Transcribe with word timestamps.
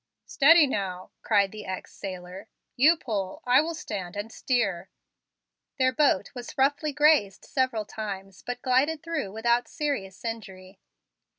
"Steady 0.25 0.65
now," 0.65 1.11
cried 1.21 1.51
the 1.51 1.63
ex 1.63 1.93
sailor. 1.93 2.47
"You 2.75 2.97
pull; 2.97 3.43
I 3.45 3.61
will 3.61 3.75
stand 3.75 4.15
and 4.15 4.31
steer." 4.31 4.89
Their 5.77 5.93
boat 5.93 6.31
was 6.33 6.57
roughly 6.57 6.91
grazed 6.91 7.45
several 7.45 7.85
times, 7.85 8.41
but 8.41 8.63
glided 8.63 9.03
through 9.03 9.31
without 9.31 9.67
serious 9.67 10.25
injury. 10.25 10.79